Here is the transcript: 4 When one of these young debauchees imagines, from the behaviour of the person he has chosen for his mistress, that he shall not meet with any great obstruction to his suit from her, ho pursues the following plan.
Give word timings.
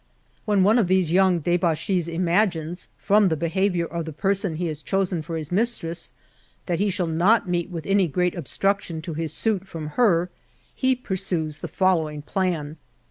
4 0.47 0.55
When 0.55 0.63
one 0.63 0.79
of 0.79 0.87
these 0.87 1.11
young 1.11 1.41
debauchees 1.41 2.07
imagines, 2.07 2.87
from 2.97 3.27
the 3.27 3.37
behaviour 3.37 3.85
of 3.85 4.05
the 4.05 4.11
person 4.11 4.55
he 4.55 4.65
has 4.65 4.81
chosen 4.81 5.21
for 5.21 5.37
his 5.37 5.51
mistress, 5.51 6.15
that 6.65 6.79
he 6.79 6.89
shall 6.89 7.05
not 7.05 7.47
meet 7.47 7.69
with 7.69 7.85
any 7.85 8.07
great 8.07 8.33
obstruction 8.33 9.03
to 9.03 9.13
his 9.13 9.31
suit 9.31 9.67
from 9.67 9.89
her, 9.89 10.31
ho 10.81 10.95
pursues 11.03 11.57
the 11.59 11.67
following 11.67 12.23
plan. 12.23 12.77